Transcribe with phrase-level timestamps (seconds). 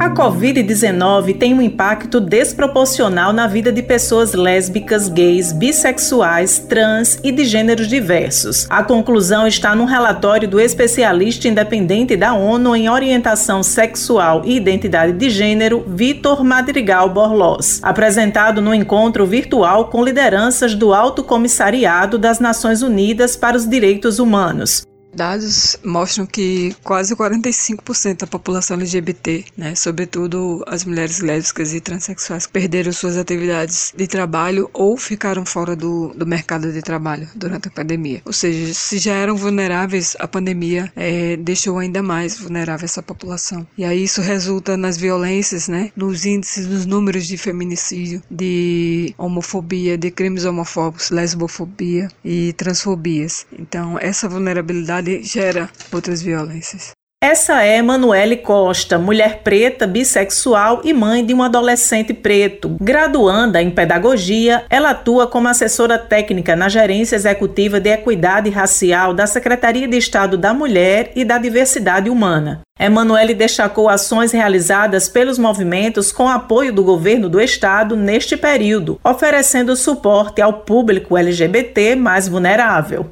[0.00, 7.30] A Covid-19 tem um impacto desproporcional na vida de pessoas lésbicas, gays, bissexuais, trans e
[7.30, 8.66] de gêneros diversos.
[8.70, 15.12] A conclusão está num relatório do especialista independente da ONU em orientação sexual e identidade
[15.12, 22.40] de gênero, Vitor Madrigal Borlós, apresentado no encontro virtual com lideranças do Alto Comissariado das
[22.40, 24.89] Nações Unidas para os Direitos Humanos.
[25.14, 32.46] Dados mostram que quase 45% da população LGBT, né, sobretudo as mulheres lésbicas e transexuais,
[32.46, 37.70] perderam suas atividades de trabalho ou ficaram fora do, do mercado de trabalho durante a
[37.70, 38.22] pandemia.
[38.24, 43.66] Ou seja, se já eram vulneráveis, a pandemia é, deixou ainda mais vulnerável essa população.
[43.76, 49.98] E aí isso resulta nas violências, né, nos índices, nos números de feminicídio, de homofobia,
[49.98, 53.46] de crimes homofóbicos, lesbofobia e transfobias.
[53.58, 56.92] Então, essa vulnerabilidade gera outras violências.
[57.22, 62.78] Essa é Manuele Costa, mulher preta, bissexual e mãe de um adolescente preto.
[62.80, 69.26] Graduanda em pedagogia, ela atua como assessora técnica na Gerência Executiva de Equidade Racial da
[69.26, 72.62] Secretaria de Estado da Mulher e da Diversidade Humana.
[72.80, 79.76] Emanuele destacou ações realizadas pelos movimentos com apoio do governo do estado neste período, oferecendo
[79.76, 83.10] suporte ao público LGBT mais vulnerável.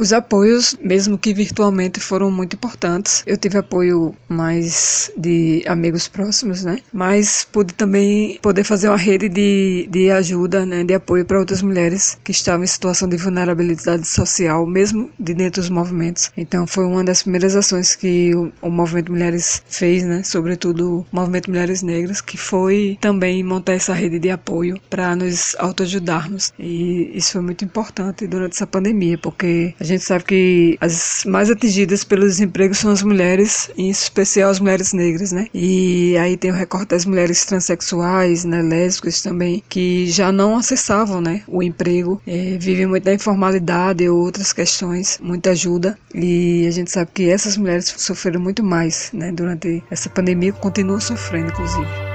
[0.00, 3.22] Os apoios, mesmo que virtualmente, foram muito importantes.
[3.26, 6.78] Eu tive apoio mais de amigos próximos, né?
[6.90, 10.84] Mas pude também poder fazer uma rede de, de ajuda, né?
[10.84, 15.60] De apoio para outras mulheres que estavam em situação de vulnerabilidade social, mesmo de dentro
[15.60, 16.32] dos movimentos.
[16.34, 20.22] Então foi uma das primeiras ações que o, o Movimento Mulheres fez, né?
[20.22, 25.54] Sobretudo o Movimento Mulheres Negras, que foi também montar essa rede de apoio para nos
[25.58, 26.54] autoajudarmos.
[26.58, 31.50] E isso foi muito importante durante essa pandemia, porque a gente sabe que as mais
[31.50, 35.48] atingidas pelo desemprego são as mulheres, em especial as mulheres negras, né?
[35.54, 41.20] E aí tem o recorte das mulheres transexuais, né, lésbicas também, que já não acessavam,
[41.20, 45.98] né, o emprego, é, vivem muito da informalidade e outras questões, muita ajuda.
[46.14, 51.00] E a gente sabe que essas mulheres sofreram muito mais, né, durante essa pandemia, continuam
[51.00, 52.09] sofrendo, inclusive.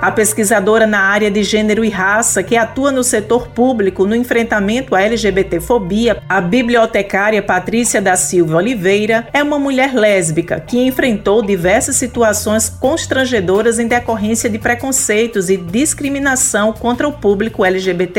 [0.00, 4.94] A pesquisadora na área de gênero e raça, que atua no setor público no enfrentamento
[4.94, 11.96] à LGBTfobia, a bibliotecária Patrícia da Silva Oliveira, é uma mulher lésbica que enfrentou diversas
[11.96, 18.16] situações constrangedoras em decorrência de preconceitos e discriminação contra o público LGBT.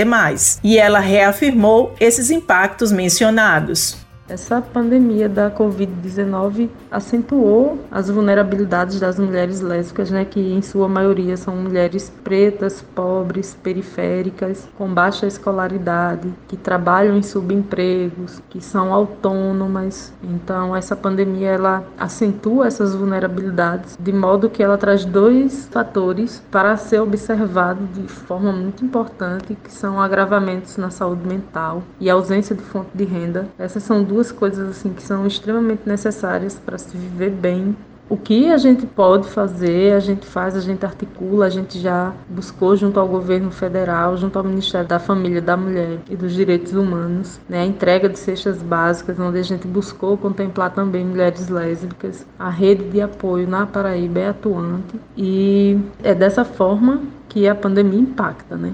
[0.64, 4.07] E ela reafirmou esses impactos mencionados.
[4.30, 11.38] Essa pandemia da Covid-19 acentuou as vulnerabilidades das mulheres lésbicas, né, que em sua maioria
[11.38, 20.12] são mulheres pretas, pobres, periféricas, com baixa escolaridade, que trabalham em subempregos, que são autônomas.
[20.22, 26.76] Então, essa pandemia ela acentua essas vulnerabilidades, de modo que ela traz dois fatores para
[26.76, 32.62] ser observado de forma muito importante, que são agravamentos na saúde mental e ausência de
[32.62, 33.48] fonte de renda.
[33.58, 37.76] Essas são duas duas coisas assim que são extremamente necessárias para se viver bem.
[38.10, 42.14] O que a gente pode fazer, a gente faz, a gente articula, a gente já
[42.30, 46.74] buscou junto ao governo federal, junto ao Ministério da Família, da Mulher e dos Direitos
[46.74, 52.26] Humanos, né, a entrega de cestas básicas, onde a gente buscou contemplar também mulheres lésbicas.
[52.40, 58.00] A rede de apoio na Paraíba é atuante e é dessa forma que a pandemia
[58.00, 58.74] impacta, né?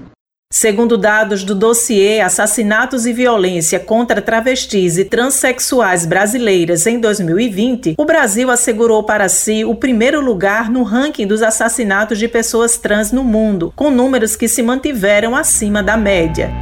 [0.54, 8.04] Segundo dados do dossiê Assassinatos e Violência contra Travestis e Transsexuais Brasileiras em 2020, o
[8.04, 13.24] Brasil assegurou para si o primeiro lugar no ranking dos assassinatos de pessoas trans no
[13.24, 16.52] mundo, com números que se mantiveram acima da média.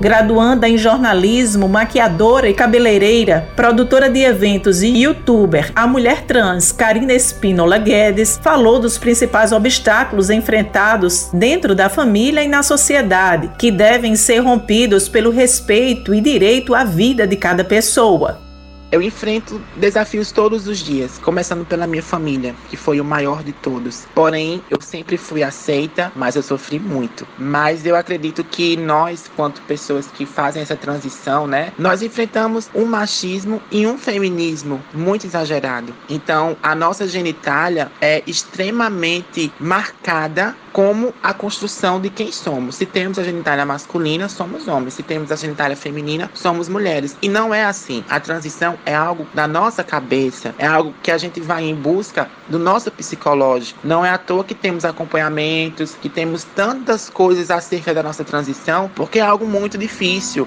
[0.00, 7.12] Graduanda em jornalismo, maquiadora e cabeleireira, produtora de eventos e youtuber, a mulher trans Karina
[7.12, 14.14] Espínola Guedes falou dos principais obstáculos enfrentados dentro da família e na sociedade, que devem
[14.14, 18.47] ser rompidos pelo respeito e direito à vida de cada pessoa.
[18.90, 23.52] Eu enfrento desafios todos os dias, começando pela minha família, que foi o maior de
[23.52, 24.06] todos.
[24.14, 27.28] Porém, eu sempre fui aceita, mas eu sofri muito.
[27.38, 32.86] Mas eu acredito que nós, quanto pessoas que fazem essa transição, né, nós enfrentamos um
[32.86, 35.94] machismo e um feminismo muito exagerado.
[36.08, 42.76] Então, a nossa genitália é extremamente marcada como a construção de quem somos.
[42.76, 44.94] Se temos a genitália masculina, somos homens.
[44.94, 47.16] Se temos a genitália feminina, somos mulheres.
[47.20, 48.04] E não é assim.
[48.08, 52.28] A transição é algo da nossa cabeça, é algo que a gente vai em busca
[52.48, 53.80] do nosso psicológico.
[53.84, 58.90] Não é à toa que temos acompanhamentos, que temos tantas coisas acerca da nossa transição,
[58.94, 60.46] porque é algo muito difícil.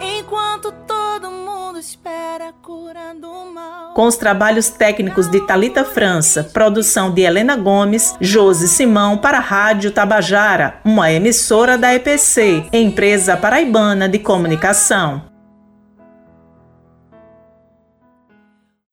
[0.00, 2.52] Enquanto todo mundo espera
[3.94, 9.40] com os trabalhos técnicos de Talita França, produção de Helena Gomes, Josi Simão para a
[9.40, 15.31] Rádio Tabajara, uma emissora da EPC, empresa paraibana de comunicação.